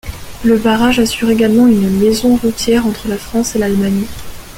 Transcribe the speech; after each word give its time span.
Le 0.43 0.57
barrage 0.57 0.97
assure 0.97 1.29
également 1.29 1.67
une 1.67 1.99
liaison 2.01 2.35
routière 2.35 2.87
entre 2.87 3.07
la 3.07 3.19
France 3.19 3.55
et 3.55 3.59
l'Allemagne. 3.59 4.05